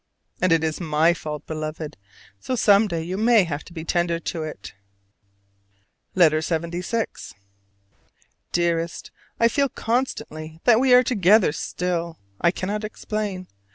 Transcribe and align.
And 0.41 0.51
it 0.51 0.63
is 0.63 0.81
my 0.81 1.13
fault, 1.13 1.45
Beloved: 1.45 1.95
so 2.39 2.55
some 2.55 2.87
day 2.87 3.03
you 3.03 3.17
may 3.19 3.43
have 3.43 3.63
to 3.65 3.71
be 3.71 3.85
tender 3.85 4.17
to 4.19 4.41
it. 4.41 4.73
LETTER 6.15 6.39
LXXVI. 6.39 7.33
Dearest: 8.51 9.11
I 9.39 9.47
feel 9.47 9.69
constantly 9.69 10.59
that 10.63 10.79
we 10.79 10.95
are 10.95 11.03
together 11.03 11.51
still: 11.51 12.17
I 12.41 12.49
cannot 12.49 12.83
explain. 12.83 13.45